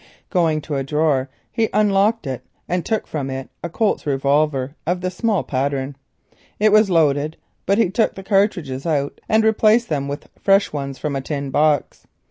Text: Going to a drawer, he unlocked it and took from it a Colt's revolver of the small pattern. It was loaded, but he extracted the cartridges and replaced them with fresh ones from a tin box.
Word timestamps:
Going 0.31 0.61
to 0.61 0.77
a 0.77 0.83
drawer, 0.83 1.29
he 1.51 1.69
unlocked 1.73 2.25
it 2.25 2.43
and 2.67 2.83
took 2.83 3.05
from 3.05 3.29
it 3.29 3.51
a 3.63 3.69
Colt's 3.69 4.07
revolver 4.07 4.73
of 4.87 5.01
the 5.01 5.11
small 5.11 5.43
pattern. 5.43 5.95
It 6.59 6.71
was 6.71 6.89
loaded, 6.89 7.37
but 7.67 7.77
he 7.77 7.83
extracted 7.85 8.15
the 8.15 8.27
cartridges 8.27 8.83
and 8.87 9.43
replaced 9.43 9.89
them 9.89 10.07
with 10.07 10.27
fresh 10.39 10.73
ones 10.73 10.97
from 10.97 11.15
a 11.15 11.21
tin 11.21 11.51
box. 11.51 12.07